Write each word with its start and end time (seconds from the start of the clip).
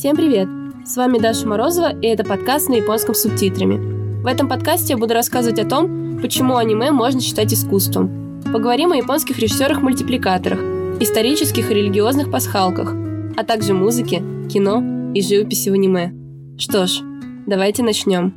Всем 0.00 0.16
привет! 0.16 0.48
С 0.86 0.96
вами 0.96 1.18
Даша 1.18 1.46
Морозова, 1.46 1.94
и 2.00 2.06
это 2.06 2.24
подкаст 2.24 2.70
на 2.70 2.76
японском 2.76 3.14
с 3.14 3.20
субтитрами. 3.20 4.22
В 4.22 4.26
этом 4.26 4.48
подкасте 4.48 4.94
я 4.94 4.96
буду 4.96 5.12
рассказывать 5.12 5.58
о 5.58 5.68
том, 5.68 6.18
почему 6.22 6.56
аниме 6.56 6.90
можно 6.90 7.20
считать 7.20 7.52
искусством. 7.52 8.40
Поговорим 8.50 8.92
о 8.92 8.96
японских 8.96 9.38
режиссерах-мультипликаторах, 9.38 10.58
исторических 11.02 11.70
и 11.70 11.74
религиозных 11.74 12.30
пасхалках, 12.30 12.94
а 13.36 13.44
также 13.44 13.74
музыке, 13.74 14.22
кино 14.50 15.12
и 15.12 15.20
живописи 15.20 15.68
в 15.68 15.74
аниме. 15.74 16.14
Что 16.56 16.86
ж, 16.86 17.02
давайте 17.46 17.82
начнем. 17.82 18.32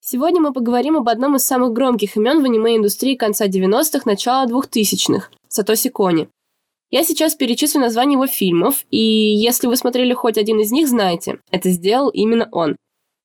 Сегодня 0.00 0.40
мы 0.40 0.52
поговорим 0.52 0.96
об 0.96 1.08
одном 1.08 1.36
из 1.36 1.44
самых 1.44 1.72
громких 1.72 2.16
имен 2.16 2.42
в 2.42 2.46
аниме-индустрии 2.46 3.14
конца 3.14 3.46
90-х, 3.46 4.00
начала 4.06 4.44
2000-х– 4.44 5.28
Сатоси 5.48 5.90
Кони. 5.90 6.28
Я 6.94 7.02
сейчас 7.02 7.34
перечислю 7.34 7.80
названия 7.80 8.12
его 8.12 8.28
фильмов, 8.28 8.86
и 8.88 9.00
если 9.00 9.66
вы 9.66 9.76
смотрели 9.76 10.14
хоть 10.14 10.38
один 10.38 10.60
из 10.60 10.70
них, 10.70 10.86
знаете, 10.86 11.40
это 11.50 11.70
сделал 11.70 12.08
именно 12.08 12.48
он. 12.52 12.76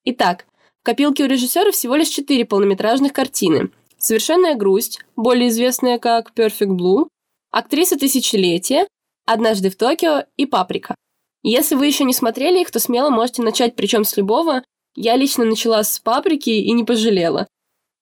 Итак, 0.05 0.48
в 0.82 0.86
копилке 0.86 1.23
у 1.23 1.27
режиссера 1.27 1.70
всего 1.70 1.96
лишь 1.96 2.08
четыре 2.08 2.46
полнометражных 2.46 3.13
картины. 3.13 3.70
«Совершенная 4.00 4.55
грусть», 4.55 5.02
более 5.16 5.50
известная 5.50 6.00
как 6.00 6.32
«Perfect 6.36 6.80
Blue», 6.80 7.10
«Актриса 7.52 7.96
тысячелетия», 7.96 8.88
«Однажды 9.27 9.70
в 9.70 9.76
Токио» 9.76 10.24
и 10.36 10.48
«Паприка». 10.48 10.96
Если 11.44 11.76
вы 11.76 11.86
еще 11.86 12.05
не 12.05 12.13
смотрели 12.16 12.62
их, 12.62 12.72
то 12.72 12.80
смело 12.80 13.12
можете 13.12 13.44
начать, 13.44 13.76
причем 13.76 14.04
с 14.04 14.18
любого. 14.18 14.63
Я 14.96 15.16
лично 15.16 15.46
начала 15.46 15.84
с 15.84 15.99
«Паприки» 15.99 16.49
и 16.49 16.72
не 16.72 16.86
пожалела. 16.86 17.48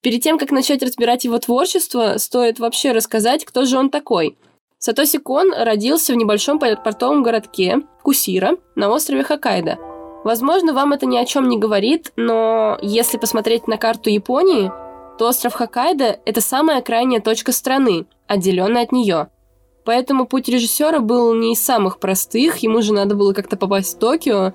Перед 0.01 0.23
тем, 0.23 0.39
как 0.39 0.51
начать 0.51 0.81
разбирать 0.81 1.25
его 1.25 1.37
творчество, 1.39 2.19
стоит 2.19 2.57
вообще 2.57 2.93
рассказать, 2.93 3.43
кто 3.43 3.65
же 3.65 3.77
он 3.77 3.89
такой– 3.89 4.37
Сатоси 4.79 5.17
Кон 5.17 5.53
родился 5.53 6.13
в 6.13 6.17
небольшом 6.17 6.59
портовом 6.59 7.23
городке 7.23 7.81
Кусира 8.03 8.57
на 8.75 8.89
острове 8.89 9.23
Хоккайдо. 9.23 9.79
Возможно, 10.23 10.73
вам 10.73 10.93
это 10.93 11.07
ни 11.07 11.17
о 11.17 11.25
чем 11.25 11.49
не 11.49 11.57
говорит, 11.57 12.11
но 12.15 12.77
если 12.81 13.17
посмотреть 13.17 13.67
на 13.67 13.77
карту 13.77 14.11
Японии, 14.11 14.71
то 15.17 15.27
остров 15.27 15.53
Хоккайдо– 15.53 16.19
это 16.25 16.41
самая 16.41 16.81
крайняя 16.81 17.21
точка 17.21 17.51
страны, 17.53 18.05
отделенная 18.27 18.83
от 18.83 18.91
нее. 18.91 19.29
Поэтому 19.83 20.27
путь 20.27 20.47
режиссера 20.47 20.99
был 20.99 21.33
не 21.33 21.53
из 21.53 21.63
самых 21.63 21.99
простых, 21.99 22.57
ему 22.57 22.81
же 22.83 22.93
надо 22.93 23.15
было 23.15 23.33
как-то 23.33 23.57
попасть 23.57 23.95
в 23.95 23.99
Токио. 23.99 24.53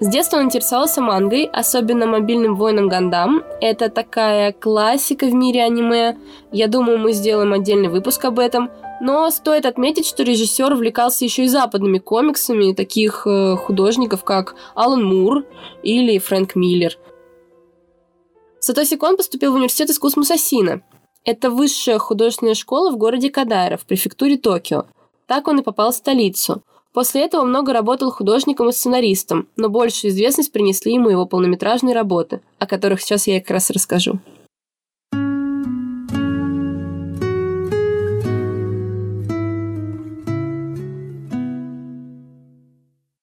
С 0.00 0.08
детства 0.08 0.38
он 0.38 0.44
интересовался 0.44 1.00
мангой, 1.00 1.44
особенно 1.52 2.06
мобильным 2.06 2.56
воином 2.56 2.88
Гандам. 2.88 3.42
Это 3.60 3.88
такая 3.88 4.52
классика 4.52 5.26
в 5.26 5.34
мире 5.34 5.62
аниме. 5.62 6.16
Я 6.52 6.68
думаю, 6.68 6.98
мы 6.98 7.12
сделаем 7.12 7.52
отдельный 7.52 7.88
выпуск 7.88 8.24
об 8.24 8.38
этом– 8.38 8.70
но 9.00 9.28
стоит 9.30 9.66
отметить, 9.66 10.06
что 10.06 10.22
режиссер 10.22 10.72
увлекался 10.72 11.24
еще 11.24 11.44
и 11.44 11.48
западными 11.48 11.98
комиксами 11.98 12.72
таких 12.72 13.26
э, 13.26 13.56
художников, 13.56 14.24
как 14.24 14.54
Алан 14.74 15.04
Мур 15.04 15.44
или 15.82 16.18
Фрэнк 16.18 16.54
Миллер. 16.54 16.96
Сатоси 18.60 18.96
Кон 18.96 19.16
поступил 19.16 19.52
в 19.52 19.56
университет 19.56 19.90
искусств 19.90 20.16
Мусасина. 20.16 20.82
Это 21.24 21.50
высшая 21.50 21.98
художественная 21.98 22.54
школа 22.54 22.90
в 22.90 22.96
городе 22.96 23.30
Кадайра, 23.30 23.76
в 23.76 23.84
префектуре 23.84 24.38
Токио. 24.38 24.86
Так 25.26 25.48
он 25.48 25.58
и 25.58 25.62
попал 25.62 25.90
в 25.90 25.96
столицу. 25.96 26.62
После 26.94 27.24
этого 27.24 27.42
много 27.42 27.72
работал 27.72 28.12
художником 28.12 28.68
и 28.68 28.72
сценаристом, 28.72 29.48
но 29.56 29.68
большую 29.68 30.12
известность 30.12 30.52
принесли 30.52 30.94
ему 30.94 31.10
его 31.10 31.26
полнометражные 31.26 31.92
работы, 31.92 32.40
о 32.60 32.68
которых 32.68 33.02
сейчас 33.02 33.26
я 33.26 33.40
как 33.40 33.50
раз 33.50 33.70
расскажу. 33.70 34.20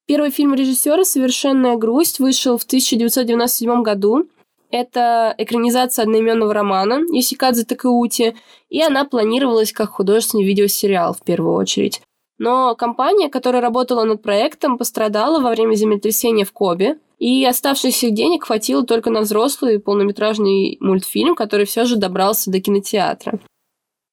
Первый 0.06 0.32
фильм 0.32 0.54
режиссера 0.54 1.06
«Совершенная 1.06 1.78
грусть» 1.78 2.20
вышел 2.20 2.58
в 2.58 2.64
1997 2.64 3.84
году. 3.84 4.28
Это 4.70 5.34
экранизация 5.38 6.04
одноименного 6.04 6.54
романа 6.54 7.00
Юсикадзе 7.10 7.64
Такеути, 7.64 8.36
и 8.68 8.82
она 8.82 9.06
планировалась 9.06 9.72
как 9.72 9.92
художественный 9.92 10.44
видеосериал 10.44 11.14
в 11.14 11.22
первую 11.22 11.56
очередь. 11.56 12.02
Но 12.42 12.74
компания, 12.74 13.30
которая 13.30 13.62
работала 13.62 14.04
над 14.04 14.24
проектом, 14.24 14.80
пострадала 14.80 15.40
во 15.40 15.52
время 15.52 15.76
землетрясения 15.76 16.44
в 16.44 16.52
Кобе, 16.52 16.98
и 17.20 17.46
оставшихся 17.46 18.10
денег 18.10 18.46
хватило 18.46 18.84
только 18.84 19.12
на 19.12 19.22
взрослый 19.22 19.80
полнометражный 19.80 20.76
мультфильм, 20.80 21.36
который 21.36 21.68
все 21.68 21.86
же 21.86 21.98
добрался 21.98 22.50
до 22.50 22.60
кинотеатра. 22.60 23.40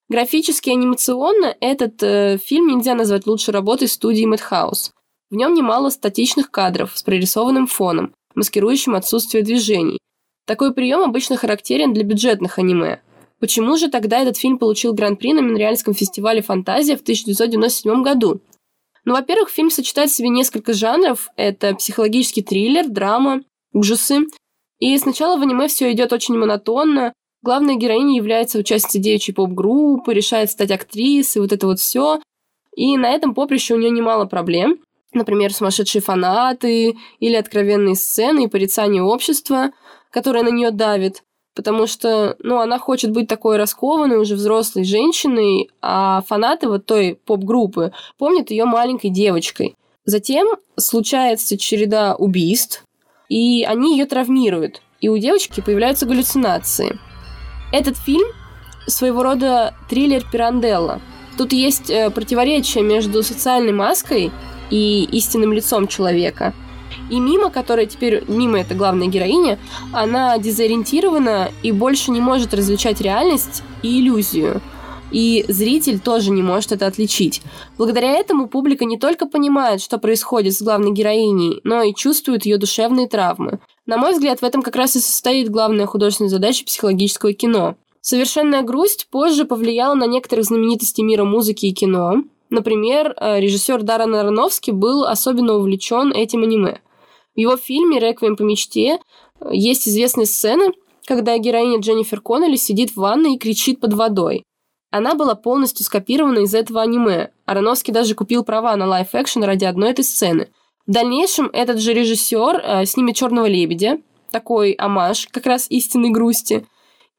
Графически 0.09 0.69
и 0.69 0.73
анимационно 0.73 1.55
этот 1.59 2.03
э, 2.03 2.37
фильм 2.37 2.67
нельзя 2.67 2.93
назвать 2.93 3.25
лучшей 3.25 3.51
работой 3.51 3.87
студии 3.87 4.31
Madhouse. 4.31 4.91
В 5.31 5.35
нем 5.35 5.55
немало 5.55 5.89
статичных 5.89 6.51
кадров 6.51 6.95
с 6.95 7.01
прорисованным 7.01 7.65
фоном, 7.65 8.13
маскирующим 8.35 8.93
отсутствие 8.93 9.43
движений. 9.43 9.97
Такой 10.45 10.71
прием 10.75 11.01
обычно 11.01 11.35
характерен 11.35 11.93
для 11.93 12.03
бюджетных 12.03 12.59
аниме. 12.59 13.01
Почему 13.39 13.77
же 13.77 13.89
тогда 13.89 14.19
этот 14.19 14.37
фильм 14.37 14.57
получил 14.57 14.93
гран-при 14.93 15.33
на 15.33 15.41
Монреальском 15.41 15.93
фестивале 15.93 16.41
«Фантазия» 16.41 16.97
в 16.97 17.01
1997 17.01 18.03
году? 18.03 18.41
Ну, 19.05 19.13
во-первых, 19.13 19.49
фильм 19.49 19.69
сочетает 19.69 20.09
в 20.09 20.15
себе 20.15 20.29
несколько 20.29 20.73
жанров. 20.73 21.29
Это 21.35 21.73
психологический 21.75 22.41
триллер, 22.41 22.87
драма, 22.87 23.41
ужасы. 23.73 24.27
И 24.79 24.97
сначала 24.97 25.37
в 25.37 25.41
аниме 25.41 25.67
все 25.67 25.91
идет 25.91 26.11
очень 26.11 26.37
монотонно. 26.37 27.13
Главная 27.41 27.75
героиня 27.75 28.17
является 28.17 28.59
участницей 28.59 29.01
девичьей 29.01 29.33
поп-группы, 29.33 30.13
решает 30.13 30.51
стать 30.51 30.71
актрисой, 30.71 31.41
вот 31.41 31.53
это 31.53 31.65
вот 31.65 31.79
все. 31.79 32.21
И 32.75 32.97
на 32.97 33.11
этом 33.11 33.33
поприще 33.33 33.73
у 33.73 33.77
нее 33.77 33.89
немало 33.89 34.25
проблем 34.25 34.79
например, 35.13 35.53
сумасшедшие 35.53 36.01
фанаты 36.01 36.95
или 37.19 37.35
откровенные 37.35 37.95
сцены 37.95 38.45
и 38.45 38.47
порицание 38.47 39.01
общества, 39.01 39.71
которое 40.11 40.43
на 40.43 40.49
нее 40.49 40.71
давит, 40.71 41.23
потому 41.59 41.87
что, 41.87 42.37
ну, 42.39 42.59
она 42.59 42.79
хочет 42.79 43.11
быть 43.11 43.27
такой 43.27 43.57
раскованной 43.57 44.15
уже 44.15 44.35
взрослой 44.35 44.85
женщиной, 44.85 45.69
а 45.81 46.21
фанаты 46.21 46.69
вот 46.69 46.85
той 46.85 47.19
поп-группы 47.25 47.91
помнят 48.17 48.49
ее 48.49 48.63
маленькой 48.63 49.09
девочкой. 49.09 49.75
Затем 50.05 50.47
случается 50.77 51.57
череда 51.57 52.15
убийств, 52.15 52.85
и 53.27 53.65
они 53.65 53.97
ее 53.97 54.05
травмируют, 54.05 54.81
и 55.01 55.09
у 55.09 55.17
девочки 55.17 55.59
появляются 55.59 56.05
галлюцинации. 56.05 56.97
Этот 57.73 57.97
фильм 57.97 58.29
своего 58.87 59.21
рода 59.21 59.73
триллер 59.89 60.23
Пиранделла. 60.31 61.01
Тут 61.37 61.51
есть 61.51 61.89
э, 61.89 62.09
противоречие 62.09 62.85
между 62.85 63.21
социальной 63.21 63.73
маской 63.73 64.31
и 64.69 65.03
истинным 65.11 65.51
лицом 65.51 65.89
человека. 65.89 66.53
И 67.09 67.19
Мима, 67.19 67.49
которая 67.49 67.85
теперь, 67.85 68.23
Мима 68.27 68.59
это 68.59 68.75
главная 68.75 69.07
героиня, 69.07 69.59
она 69.93 70.37
дезориентирована 70.37 71.51
и 71.63 71.71
больше 71.71 72.11
не 72.11 72.21
может 72.21 72.53
различать 72.53 73.01
реальность 73.01 73.63
и 73.83 73.99
иллюзию. 73.99 74.61
И 75.11 75.45
зритель 75.47 75.99
тоже 75.99 76.29
не 76.31 76.43
может 76.43 76.71
это 76.71 76.85
отличить. 76.85 77.41
Благодаря 77.77 78.11
этому 78.11 78.47
публика 78.47 78.85
не 78.85 78.97
только 78.97 79.25
понимает, 79.25 79.81
что 79.81 79.97
происходит 79.97 80.53
с 80.53 80.61
главной 80.61 80.91
героиней, 80.91 81.61
но 81.63 81.81
и 81.81 81.95
чувствует 81.95 82.45
ее 82.45 82.57
душевные 82.57 83.07
травмы. 83.07 83.59
На 83.85 83.97
мой 83.97 84.13
взгляд, 84.13 84.41
в 84.41 84.43
этом 84.43 84.61
как 84.61 84.75
раз 84.75 84.95
и 84.95 84.99
состоит 84.99 85.49
главная 85.49 85.87
художественная 85.87 86.29
задача 86.29 86.63
психологического 86.63 87.33
кино. 87.33 87.75
Совершенная 88.01 88.61
грусть 88.61 89.07
позже 89.09 89.45
повлияла 89.45 89.95
на 89.95 90.05
некоторых 90.05 90.45
знаменитостей 90.45 91.03
мира 91.03 91.25
музыки 91.25 91.65
и 91.65 91.73
кино, 91.73 92.23
Например, 92.49 93.13
э, 93.15 93.39
режиссер 93.39 93.83
Даррен 93.83 94.15
Аронофски 94.15 94.71
был 94.71 95.05
особенно 95.05 95.55
увлечен 95.55 96.11
этим 96.11 96.43
аниме. 96.43 96.81
В 97.35 97.39
его 97.39 97.57
фильме 97.57 97.99
«Реквием 97.99 98.35
по 98.35 98.41
мечте» 98.41 98.99
есть 99.51 99.87
известные 99.87 100.25
сцены, 100.25 100.73
когда 101.05 101.37
героиня 101.37 101.79
Дженнифер 101.79 102.21
Коннелли 102.21 102.55
сидит 102.55 102.91
в 102.91 102.97
ванной 102.97 103.35
и 103.35 103.37
кричит 103.39 103.79
под 103.79 103.93
водой. 103.93 104.43
Она 104.91 105.13
была 105.13 105.35
полностью 105.35 105.85
скопирована 105.85 106.39
из 106.39 106.55
этого 106.55 106.81
аниме. 106.81 107.29
Аронофский 107.45 107.93
даже 107.93 108.15
купил 108.15 108.43
права 108.43 108.75
на 108.75 108.87
live-action 108.87 109.43
ради 109.43 109.65
одной 109.65 109.91
этой 109.91 110.03
сцены. 110.03 110.49
В 110.87 110.91
дальнейшем 110.91 111.49
этот 111.53 111.79
же 111.79 111.93
режиссер 111.93 112.61
э, 112.63 112.85
снимет 112.85 113.15
«Черного 113.15 113.45
лебедя», 113.45 113.99
такой 114.31 114.71
амаш 114.71 115.27
как 115.31 115.45
раз 115.45 115.67
истинной 115.69 116.09
грусти. 116.09 116.65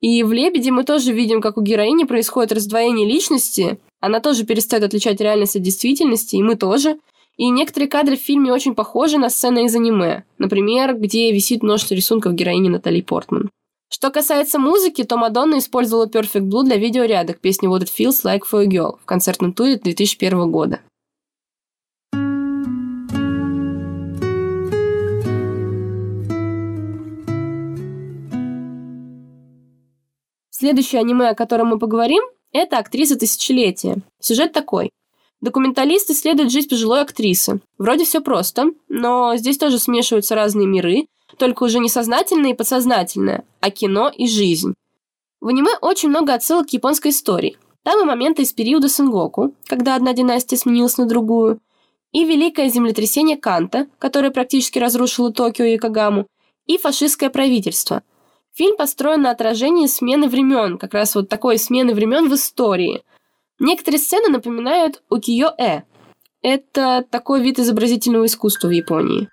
И 0.00 0.24
в 0.24 0.32
«Лебеде» 0.32 0.72
мы 0.72 0.82
тоже 0.82 1.12
видим, 1.12 1.40
как 1.40 1.56
у 1.56 1.62
героини 1.62 2.04
происходит 2.04 2.52
раздвоение 2.52 3.06
личности, 3.06 3.78
она 4.00 4.20
тоже 4.20 4.44
перестает 4.44 4.82
отличать 4.84 5.20
реальность 5.20 5.56
от 5.56 5.62
действительности, 5.62 6.36
и 6.36 6.42
мы 6.42 6.56
тоже. 6.56 6.98
И 7.36 7.48
некоторые 7.48 7.88
кадры 7.88 8.16
в 8.16 8.20
фильме 8.20 8.52
очень 8.52 8.74
похожи 8.74 9.18
на 9.18 9.30
сцены 9.30 9.66
из 9.66 9.74
аниме. 9.74 10.24
Например, 10.38 10.94
где 10.94 11.32
висит 11.32 11.62
множество 11.62 11.94
рисунков 11.94 12.34
героини 12.34 12.68
Натали 12.68 13.00
Портман. 13.02 13.50
Что 13.92 14.10
касается 14.10 14.58
музыки, 14.58 15.04
то 15.04 15.16
Мадонна 15.16 15.58
использовала 15.58 16.06
Perfect 16.06 16.48
Blue 16.48 16.62
для 16.62 16.76
видеоряда 16.76 17.34
к 17.34 17.40
песне 17.40 17.68
What 17.68 17.80
It 17.80 17.88
Feels 17.96 18.24
Like 18.24 18.42
for 18.50 18.62
a 18.62 18.66
Girl 18.66 18.98
в 19.02 19.04
концертном 19.04 19.52
туре 19.52 19.76
2001 19.76 20.50
года. 20.50 20.80
Следующее 30.50 31.00
аниме, 31.00 31.30
о 31.30 31.34
котором 31.34 31.68
мы 31.68 31.78
поговорим, 31.78 32.22
это 32.52 32.78
актриса 32.78 33.16
тысячелетия. 33.16 33.98
Сюжет 34.20 34.52
такой. 34.52 34.90
Документалист 35.40 36.10
исследует 36.10 36.50
жизнь 36.50 36.68
пожилой 36.68 37.00
актрисы. 37.00 37.60
Вроде 37.78 38.04
все 38.04 38.20
просто, 38.20 38.72
но 38.88 39.36
здесь 39.36 39.56
тоже 39.56 39.78
смешиваются 39.78 40.34
разные 40.34 40.66
миры, 40.66 41.06
только 41.38 41.64
уже 41.64 41.78
не 41.78 41.88
сознательное 41.88 42.50
и 42.50 42.54
подсознательное, 42.54 43.44
а 43.60 43.70
кино 43.70 44.10
и 44.14 44.26
жизнь. 44.26 44.74
В 45.40 45.48
аниме 45.48 45.70
очень 45.80 46.10
много 46.10 46.34
отсылок 46.34 46.68
к 46.68 46.72
японской 46.72 47.08
истории. 47.08 47.56
Там 47.82 48.02
и 48.02 48.04
моменты 48.04 48.42
из 48.42 48.52
периода 48.52 48.90
Сенгоку, 48.90 49.54
когда 49.66 49.94
одна 49.94 50.12
династия 50.12 50.56
сменилась 50.56 50.98
на 50.98 51.06
другую, 51.06 51.60
и 52.12 52.24
великое 52.24 52.68
землетрясение 52.68 53.38
Канта, 53.38 53.86
которое 53.98 54.30
практически 54.30 54.78
разрушило 54.78 55.32
Токио 55.32 55.64
и 55.64 55.78
Кагаму, 55.78 56.26
и 56.66 56.76
фашистское 56.76 57.30
правительство. 57.30 58.02
Фильм 58.54 58.76
построен 58.76 59.22
на 59.22 59.30
отражении 59.30 59.86
смены 59.86 60.28
времен, 60.28 60.78
как 60.78 60.94
раз 60.94 61.14
вот 61.14 61.28
такой 61.28 61.58
смены 61.58 61.94
времен 61.94 62.28
в 62.28 62.34
истории. 62.34 63.02
Некоторые 63.58 64.00
сцены 64.00 64.28
напоминают 64.28 65.02
укиё-э. 65.08 65.82
Это 66.42 67.04
такой 67.10 67.42
вид 67.42 67.58
изобразительного 67.58 68.26
искусства 68.26 68.68
в 68.68 68.72
Японии. 68.72 69.28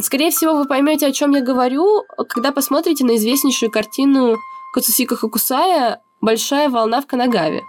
Скорее 0.00 0.30
всего, 0.30 0.56
вы 0.56 0.66
поймете, 0.66 1.06
о 1.06 1.12
чем 1.12 1.32
я 1.32 1.40
говорю, 1.40 2.04
когда 2.28 2.50
посмотрите 2.50 3.04
на 3.04 3.16
известнейшую 3.16 3.70
картину 3.70 4.36
Кацусика 4.74 5.14
Хакусая 5.14 6.00
«Большая 6.20 6.68
волна 6.68 7.00
в 7.00 7.06
Канагаве». 7.06 7.62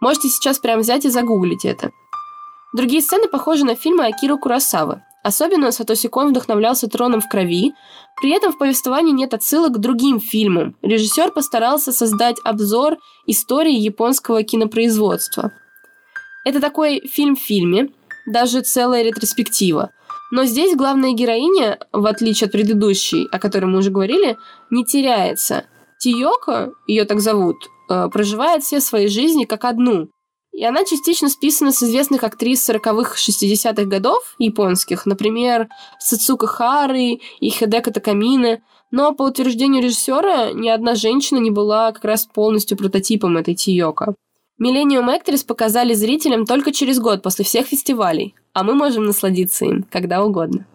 Можете 0.00 0.28
сейчас 0.28 0.58
прямо 0.58 0.82
взять 0.82 1.06
и 1.06 1.08
загуглить 1.08 1.64
это. 1.64 1.90
Другие 2.74 3.00
сцены 3.00 3.28
похожи 3.28 3.64
на 3.64 3.76
фильмы 3.76 4.06
Акиру 4.06 4.36
Курасавы. 4.36 5.02
Особенно 5.24 5.72
Сатоси 5.72 6.08
Кон 6.08 6.28
вдохновлялся 6.28 6.86
«Троном 6.86 7.22
в 7.22 7.28
крови», 7.30 7.72
при 8.20 8.30
этом 8.30 8.52
в 8.52 8.58
повествовании 8.58 9.12
нет 9.12 9.32
отсылок 9.32 9.72
к 9.72 9.78
другим 9.78 10.20
фильмам. 10.20 10.76
Режиссер 10.82 11.32
постарался 11.32 11.92
создать 11.92 12.36
обзор 12.44 12.98
истории 13.26 13.74
японского 13.74 14.42
кинопроизводства. 14.42 15.52
Это 16.44 16.60
такой 16.60 17.00
фильм 17.08 17.36
в 17.36 17.40
фильме, 17.40 17.88
даже 18.26 18.60
целая 18.60 19.02
ретроспектива. 19.02 19.92
Но 20.30 20.44
здесь 20.44 20.76
главная 20.76 21.12
героиня, 21.12 21.78
в 21.90 22.04
отличие 22.04 22.46
от 22.46 22.52
предыдущей, 22.52 23.26
о 23.32 23.38
которой 23.38 23.64
мы 23.64 23.78
уже 23.78 23.90
говорили, 23.90 24.36
не 24.68 24.84
теряется. 24.84 25.64
Тиоко, 25.98 26.74
ее 26.86 27.06
так 27.06 27.20
зовут, 27.20 27.56
э, 27.88 28.08
проживает 28.12 28.62
все 28.62 28.78
свои 28.78 29.08
жизни 29.08 29.46
как 29.46 29.64
одну. 29.64 30.10
И 30.54 30.64
она 30.64 30.84
частично 30.84 31.28
списана 31.28 31.72
с 31.72 31.82
известных 31.82 32.22
актрис 32.22 32.68
40-х, 32.70 33.16
60-х 33.16 33.84
годов 33.86 34.36
японских, 34.38 35.04
например, 35.04 35.68
Сацука 35.98 36.46
Хары 36.46 37.18
и 37.40 37.50
Хидека 37.50 37.90
Такамины. 37.90 38.62
Но 38.92 39.12
по 39.12 39.24
утверждению 39.24 39.82
режиссера, 39.82 40.52
ни 40.52 40.68
одна 40.68 40.94
женщина 40.94 41.38
не 41.38 41.50
была 41.50 41.90
как 41.90 42.04
раз 42.04 42.26
полностью 42.26 42.78
прототипом 42.78 43.36
этой 43.36 43.56
Тиоко. 43.56 44.14
Millennium 44.62 45.08
Actress 45.08 45.44
показали 45.44 45.94
зрителям 45.94 46.46
только 46.46 46.70
через 46.70 47.00
год 47.00 47.22
после 47.22 47.44
всех 47.44 47.66
фестивалей, 47.66 48.36
а 48.52 48.62
мы 48.62 48.74
можем 48.74 49.04
насладиться 49.04 49.64
им 49.64 49.84
когда 49.90 50.24
угодно. 50.24 50.66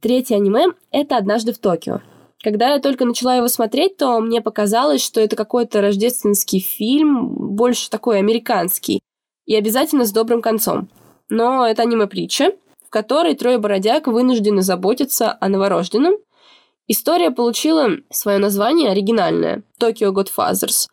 Третье 0.00 0.36
аниме— 0.36 0.66
это 0.92 1.16
«Однажды 1.16 1.52
в 1.52 1.58
Токио». 1.58 2.00
Когда 2.42 2.74
я 2.74 2.78
только 2.78 3.04
начала 3.04 3.34
его 3.34 3.48
смотреть, 3.48 3.96
то 3.96 4.20
мне 4.20 4.40
показалось, 4.40 5.04
что 5.04 5.20
это 5.20 5.34
какой-то 5.34 5.80
рождественский 5.80 6.60
фильм, 6.60 7.56
больше 7.56 7.90
такой 7.90 8.18
американский, 8.18 9.00
и 9.44 9.56
обязательно 9.56 10.04
с 10.04 10.12
добрым 10.12 10.40
концом. 10.40 10.88
Но 11.28 11.66
это 11.66 11.82
аниме-притча, 11.82 12.52
в 12.86 12.90
которой 12.90 13.34
трое 13.34 13.58
бродяг 13.58 14.06
вынуждены 14.06 14.62
заботиться 14.62 15.36
о 15.40 15.48
новорожденном. 15.48 16.14
История 16.86 17.32
получила 17.32 17.90
свое 18.10 18.38
название 18.38 18.90
оригинальное— 18.90 19.64
«Tokyo 19.80 20.12
Godfathers», 20.12 20.86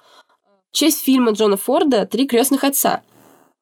в 0.75 0.77
честь 0.77 1.03
фильма 1.03 1.31
Джона 1.31 1.57
Форда 1.57 2.05
«Три 2.05 2.27
крестных 2.27 2.63
отца». 2.63 3.03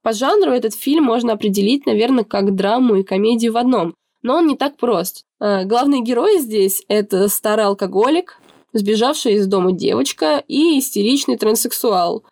По 0.01 0.13
жанру 0.13 0.51
этот 0.51 0.73
фильм 0.73 1.03
можно 1.03 1.33
определить, 1.33 1.85
наверное, 1.85 2.23
как 2.23 2.55
драму 2.55 2.95
и 2.95 3.03
комедию 3.03 3.53
в 3.53 3.57
одном, 3.57 3.93
но 4.23 4.37
он 4.37 4.47
не 4.47 4.57
так 4.57 4.77
прост. 4.77 5.25
Э, 5.39 5.65
главный 5.65 6.01
герой 6.01 6.39
здесь— 6.39 6.83
это 6.87 7.27
старый 7.27 7.65
алкоголик, 7.65 8.39
сбежавшая 8.73 9.33
из 9.33 9.47
дома 9.47 9.71
девочка 9.71 10.43
и 10.47 10.79
истеричный 10.79 11.37
транссексуал. 11.37 12.23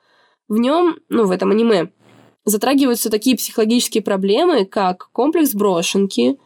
В 0.47 0.57
нем, 0.57 0.97
ну, 1.09 1.25
в 1.25 1.31
этом 1.31 1.51
аниме, 1.51 1.91
затрагиваются 2.45 3.09
такие 3.09 3.37
психологические 3.37 4.03
проблемы, 4.03 4.65
как 4.65 5.09
комплекс 5.11 5.53
брошенки, 5.53 6.37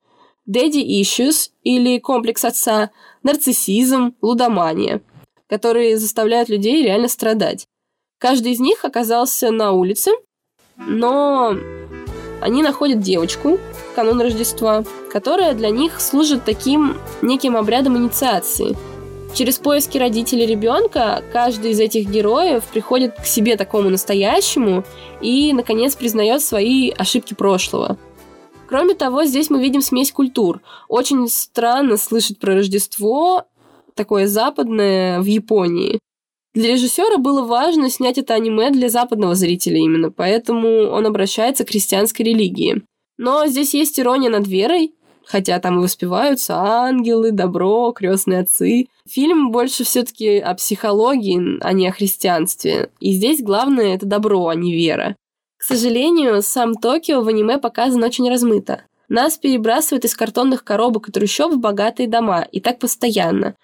daddy 0.47 1.01
issues 1.01 1.49
или 1.63 1.97
комплекс 1.99 2.43
отца, 2.43 2.91
нарциссизм, 3.23 4.15
лудомания, 4.21 5.01
которые 5.47 5.97
заставляют 5.97 6.49
людей 6.49 6.83
реально 6.83 7.07
страдать. 7.07 7.67
Каждый 8.19 8.53
из 8.53 8.59
них 8.59 8.85
оказался 8.85 9.51
на 9.51 9.71
улице, 9.71 10.11
но 10.77 11.55
они 12.45 12.61
находят 12.61 12.99
девочку, 12.99 13.57
канун 13.95 14.21
Рождества, 14.21 14.83
которая 15.11 15.55
для 15.55 15.71
них 15.71 15.99
служит 15.99 16.45
таким 16.45 16.97
неким 17.23 17.57
обрядом 17.57 17.97
инициации. 17.97 18.77
Через 19.33 19.57
поиски 19.57 19.97
родителей 19.97 20.45
ребенка 20.45 21.23
каждый 21.33 21.71
из 21.71 21.79
этих 21.79 22.07
героев 22.07 22.63
приходит 22.65 23.15
к 23.15 23.25
себе 23.25 23.57
такому 23.57 23.89
настоящему 23.89 24.83
и, 25.21 25.53
наконец, 25.53 25.95
признает 25.95 26.43
свои 26.43 26.91
ошибки 26.91 27.33
прошлого. 27.33 27.97
Кроме 28.69 28.93
того, 28.93 29.25
здесь 29.25 29.49
мы 29.49 29.59
видим 29.59 29.81
смесь 29.81 30.11
культур. 30.11 30.61
Очень 30.87 31.27
странно 31.29 31.97
слышать 31.97 32.37
про 32.37 32.53
Рождество 32.53 33.45
такое 33.95 34.27
западное 34.27 35.19
в 35.19 35.25
Японии. 35.25 35.99
Для 36.55 36.69
режиссера 36.69 37.17
было 37.17 37.43
важно 37.43 37.89
снять 37.89 38.17
это 38.17 38.33
аниме 38.33 38.71
для 38.71 38.87
западного 38.87 39.35
зрителя 39.35 39.77
именно, 39.77 40.09
поэтому 40.09 40.87
он 40.87 41.05
обращается 41.05 41.65
к 41.65 41.69
христианской 41.69 42.25
религии. 42.25 42.81
Но 43.17 43.45
здесь 43.45 43.73
есть 43.73 43.99
ирония 43.99 44.29
над 44.29 44.47
верой, 44.47 44.93
хотя 45.25 45.59
там 45.59 45.79
и 45.79 45.83
воспеваются 45.83 46.55
ангелы, 46.55 47.31
добро, 47.31 47.91
крестные 47.91 48.39
отцы. 48.39 48.87
Фильм 49.05 49.51
больше 49.51 49.83
все-таки 49.83 50.37
о 50.37 50.53
психологии, 50.55 51.57
а 51.61 51.73
не 51.73 51.89
о 51.89 51.91
христианстве. 51.91 52.89
И 53.01 53.11
здесь 53.11 53.43
главное 53.43 53.93
это 53.93 54.05
добро, 54.05 54.47
а 54.47 54.55
не 54.55 54.73
вера. 54.73 55.17
К 55.57 55.63
сожалению, 55.63 56.41
сам 56.41 56.75
Токио 56.75 57.21
в 57.21 57.27
аниме 57.27 57.57
показан 57.57 58.01
очень 58.01 58.29
размыто. 58.29 58.83
Нас 59.09 59.37
перебрасывают 59.37 60.05
из 60.05 60.15
картонных 60.15 60.63
коробок 60.63 61.09
и 61.09 61.11
трущоб 61.11 61.51
в 61.51 61.59
богатые 61.59 62.07
дома, 62.07 62.47
и 62.49 62.61
так 62.61 62.79
постоянно. 62.79 63.55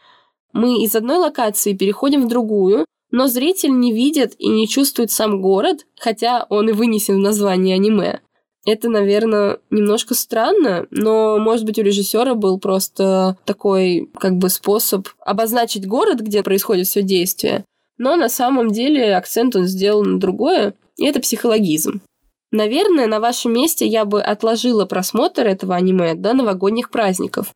Мы 0.54 0.84
из 0.84 0.96
одной 0.96 1.18
локации 1.18 1.74
переходим 1.74 2.26
в 2.26 2.28
другую, 2.28 2.86
но 3.12 3.28
зритель 3.28 3.78
не 3.78 3.94
видит 3.94 4.36
и 4.38 4.48
не 4.48 4.68
чувствует 4.68 5.12
сам 5.12 5.42
город, 5.42 5.86
хотя 6.00 6.46
он 6.50 6.70
и 6.70 6.74
вынесен 6.74 7.16
в 7.16 7.20
название 7.20 7.76
аниме. 7.76 8.22
Это, 8.66 8.90
наверное, 8.90 9.58
немножко 9.72 10.14
странно, 10.14 10.86
но, 10.92 11.40
может 11.40 11.66
быть, 11.66 11.80
у 11.80 11.82
режиссера 11.82 12.36
был 12.36 12.60
просто 12.60 13.38
такой, 13.46 14.10
как 14.20 14.38
бы, 14.38 14.50
способ 14.50 15.08
обозначить 15.20 15.88
город, 15.88 16.20
где 16.20 16.44
происходит 16.44 16.88
все 16.88 17.02
действие. 17.02 17.66
Но 17.98 18.16
на 18.16 18.30
самом 18.30 18.72
деле 18.72 19.16
акцент 19.16 19.56
он 19.56 19.66
сделал 19.66 20.04
на 20.04 20.20
другое, 20.20 20.76
и 20.98 21.06
это 21.06 21.20
психологизм. 21.20 22.02
Наверное, 22.52 23.08
на 23.08 23.20
вашем 23.20 23.54
месте 23.54 23.88
я 23.88 24.06
бы 24.06 24.22
отложила 24.22 24.86
просмотр 24.86 25.48
этого 25.48 25.76
аниме 25.76 26.14
до 26.14 26.34
новогодних 26.34 26.92
праздников. 26.92 27.54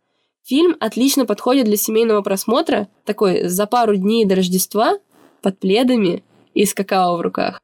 Фильм 0.47 0.75
отлично 0.79 1.25
подходит 1.25 1.65
для 1.65 1.75
семейного 1.75 2.21
просмотра, 2.21 2.87
такой 3.03 3.47
за 3.47 3.65
пару 3.65 3.95
дней 3.95 4.25
до 4.25 4.35
Рождества, 4.35 4.99
под 5.41 5.57
пледами 5.57 6.23
и 6.53 6.65
с 6.65 6.75
какао 6.75 7.17
в 7.17 7.21
руках. 7.21 7.59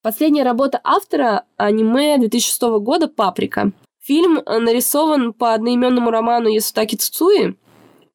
Последняя 0.00 0.44
работа 0.44 0.80
автора– 0.84 1.46
аниме 1.56 2.16
2006 2.18 2.62
года 2.78 3.08
«Паприка». 3.08 3.72
Фильм 4.00 4.34
нарисован 4.46 5.32
по 5.32 5.54
одноименному 5.54 6.12
роману 6.12 6.48
Ясутаки 6.48 6.94
Цуцуи. 6.94 7.56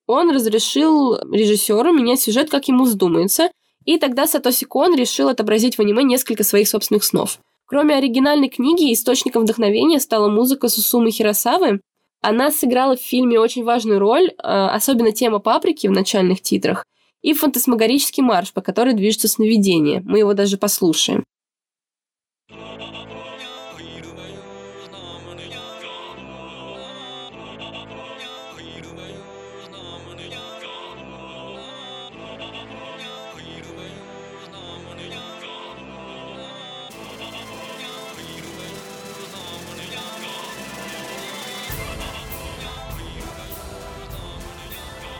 Он 0.07 0.31
разрешил 0.31 1.17
режиссеру 1.29 1.91
менять 1.91 2.21
сюжет, 2.21 2.49
как 2.49 2.69
ему 2.69 2.85
вздумается, 2.85 3.49
и 3.85 3.97
тогда 3.97 4.27
Сатоси 4.27 4.65
Кон 4.65 4.95
решил 4.95 5.29
отобразить 5.29 5.77
в 5.77 5.81
аниме 5.81 6.03
несколько 6.03 6.43
своих 6.43 6.67
собственных 6.67 7.03
снов. 7.03 7.39
Кроме 7.65 7.95
оригинальной 7.95 8.49
книги, 8.49 8.91
источником 8.91 9.43
вдохновения 9.43 9.99
стала 9.99 10.27
музыка 10.27 10.69
Сусумы 10.69 11.11
Хиросавы. 11.11 11.81
Она 12.21 12.51
сыграла 12.51 12.97
в 12.97 13.01
фильме 13.01 13.39
очень 13.39 13.63
важную 13.63 13.99
роль, 13.99 14.31
а, 14.37 14.73
особенно 14.73 15.11
тема 15.11 15.39
паприки 15.39 15.87
в 15.87 15.91
начальных 15.91 16.41
титрах, 16.41 16.85
и 17.21 17.33
фантасмагорический 17.33 18.23
марш, 18.23 18.53
по 18.53 18.61
которой 18.61 18.93
движется 18.93 19.27
сновидение. 19.27 20.01
Мы 20.03 20.19
его 20.19 20.33
даже 20.33 20.57
послушаем. 20.57 21.23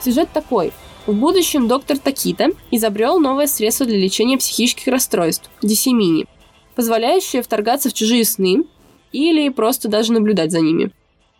Сюжет 0.01 0.29
такой. 0.33 0.71
В 1.07 1.13
будущем 1.13 1.67
доктор 1.67 1.97
Такита 1.97 2.49
изобрел 2.71 3.19
новое 3.19 3.47
средство 3.47 3.85
для 3.85 3.97
лечения 3.97 4.37
психических 4.37 4.87
расстройств– 4.87 5.49
дисемини, 5.61 6.25
позволяющее 6.75 7.41
вторгаться 7.41 7.89
в 7.89 7.93
чужие 7.93 8.23
сны 8.23 8.63
или 9.11 9.49
просто 9.49 9.89
даже 9.89 10.13
наблюдать 10.13 10.51
за 10.51 10.61
ними. 10.61 10.91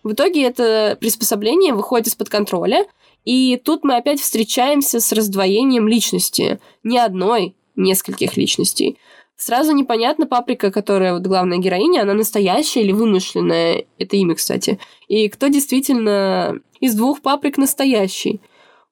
В 0.04 0.14
итоге 0.14 0.44
это 0.44 0.98
приспособление 1.00 1.74
выходит 1.74 2.08
из-под 2.08 2.30
контроля, 2.30 2.86
и 3.26 3.62
тут 3.64 3.84
мы 3.84 3.96
опять 3.96 4.20
встречаемся 4.20 5.00
с 5.00 5.12
раздвоением 5.12 5.88
личности. 5.88 6.60
Не 6.84 6.98
одной, 6.98 7.56
нескольких 7.76 8.38
личностей. 8.38 8.98
Сразу 9.38 9.72
непонятно, 9.72 10.26
Паприка, 10.26 10.70
которая 10.70 11.14
вот 11.14 11.24
главная 11.24 11.60
героиня, 11.60 12.02
она 12.02 12.14
настоящая 12.14 12.82
или 12.82 12.92
вымышленная? 12.92 13.86
Это 13.98 14.18
имя, 14.18 14.36
кстати. 14.36 14.80
И 15.08 15.30
кто 15.30 15.48
действительно 15.48 16.60
из 16.82 16.94
двух 16.96 17.22
Паприк 17.22 17.58
настоящий? 17.58 18.42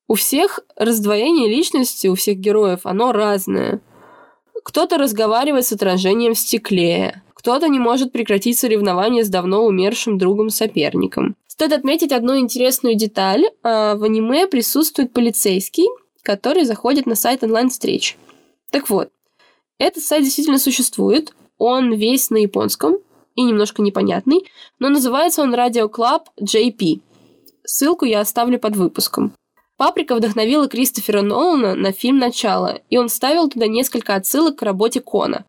У 0.07 0.15
всех 0.15 0.61
раздвоение 0.75 1.49
личности, 1.49 2.07
у 2.07 2.15
всех 2.15 2.37
героев, 2.37 2.81
оно 2.83 3.11
разное. 3.11 3.81
Кто-то 4.63 4.97
разговаривает 4.97 5.65
с 5.65 5.73
отражением 5.73 6.33
в 6.33 6.39
стекле, 6.39 7.23
кто-то 7.33 7.67
не 7.67 7.79
может 7.79 8.11
прекратить 8.11 8.57
соревнование 8.57 9.23
с 9.23 9.29
давно 9.29 9.65
умершим 9.65 10.17
другом-соперником. 10.17 11.35
Стоит 11.47 11.71
отметить 11.71 12.11
одну 12.11 12.37
интересную 12.37 12.95
деталь. 12.95 13.45
А, 13.63 13.95
в 13.95 14.03
аниме 14.03 14.47
присутствует 14.47 15.13
полицейский, 15.13 15.87
который 16.23 16.65
заходит 16.65 17.05
на 17.05 17.15
сайт 17.15 17.43
онлайн-встреч. 17.43 18.17
Так 18.69 18.89
вот, 18.89 19.09
этот 19.77 20.03
сайт 20.03 20.23
действительно 20.23 20.59
существует, 20.59 21.33
он 21.57 21.93
весь 21.93 22.29
на 22.29 22.37
японском 22.37 22.97
и 23.35 23.43
немножко 23.43 23.81
непонятный, 23.81 24.45
но 24.79 24.89
называется 24.89 25.41
он 25.41 25.55
Radio 25.55 25.89
Club 25.89 26.23
JP. 26.41 26.99
Ссылку 27.63 28.05
я 28.05 28.19
оставлю 28.19 28.59
под 28.59 28.75
выпуском. 28.75 29.33
Паприка 29.77 30.15
вдохновила 30.15 30.67
Кристофера 30.67 31.21
Нолана 31.21 31.75
на 31.75 31.91
фильм 31.91 32.17
«Начало», 32.17 32.81
и 32.89 32.97
он 32.97 33.09
ставил 33.09 33.47
туда 33.47 33.67
несколько 33.67 34.15
отсылок 34.15 34.57
к 34.57 34.63
работе 34.63 35.01
Кона. 35.01 35.45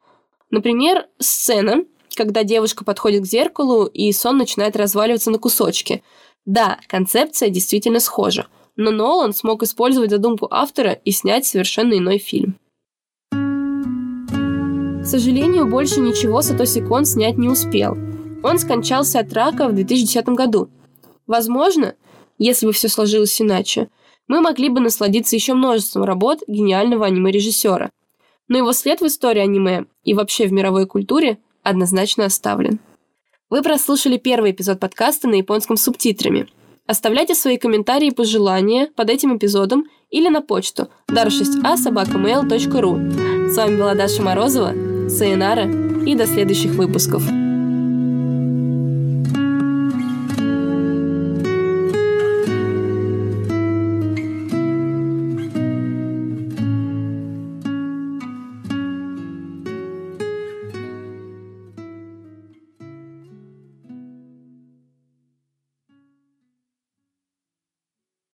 Например, 0.50 1.06
сцена, 1.18 1.85
когда 2.14 2.44
девушка 2.44 2.85
подходит 2.85 3.23
к 3.23 3.26
зеркалу, 3.26 3.87
и 3.87 4.12
сон 4.12 4.37
начинает 4.37 4.76
разваливаться 4.76 5.30
на 5.30 5.38
кусочки. 5.38 6.02
Да, 6.44 6.78
концепция 6.88 7.49
действительно 7.49 8.00
схожа, 8.00 8.49
но 8.76 8.90
Нолан 8.90 9.32
смог 9.32 9.62
использовать 9.62 10.11
задумку 10.11 10.47
автора 10.50 10.92
и 10.92 11.11
снять 11.11 11.47
совершенно 11.47 11.97
иной 11.97 12.18
фильм. 12.18 12.58
К 13.30 15.06
сожалению, 15.06 15.66
больше 15.66 16.00
ничего 16.00 16.42
Сатоси 16.42 16.87
Кон 16.87 17.06
снять 17.06 17.38
не 17.38 17.49
успел. 17.49 17.97
Он 18.42 18.58
скончался 18.58 19.20
от 19.20 19.32
рака 19.32 19.68
в 19.68 19.75
2010 19.75 20.28
году. 20.30 20.68
Возможно, 21.26 21.94
если 22.37 22.66
бы 22.66 22.73
все 22.73 22.88
сложилось 22.88 23.40
иначе, 23.40 23.88
мы 24.28 24.40
могли 24.40 24.68
бы 24.68 24.80
насладиться 24.80 25.35
еще 25.35 25.54
множеством 25.54 26.04
работ 26.04 26.40
гениального 26.47 27.06
аниме-режиссера. 27.06 27.90
Но 28.47 28.58
его 28.58 28.73
след 28.73 29.00
в 29.00 29.06
истории 29.06 29.40
аниме 29.40 29.87
и 30.04 30.14
вообще 30.14 30.47
в 30.47 30.52
мировой 30.52 30.87
культуре 30.87 31.38
однозначно 31.62 32.26
оставлен. 32.26 32.78
Вы 33.50 33.62
прослушали 33.62 34.18
первый 34.18 34.52
эпизод 34.52 34.78
подкаста 34.78 35.28
на 35.28 35.35
японском 35.37 35.76
субтитрами. 35.76 36.49
Оставляйте 36.87 37.35
свои 37.35 37.58
комментарии 37.58 38.08
и 38.08 38.14
пожелания 38.14 38.90
под 38.94 39.11
этим 39.11 39.37
эпизодом 39.37 39.85
или 40.11 40.28
на 40.28 40.40
почту 40.40 40.88
dar6a 41.11 41.76
собакамейл.ру. 41.76 43.50
С 43.50 43.56
вами 43.56 43.76
была 43.76 43.94
Даша 43.94 44.23
Морозова, 44.23 44.75
Сайонара 45.08 45.64
и 46.04 46.14
до 46.14 46.26
следующих 46.26 46.73
выпусков. 46.73 47.23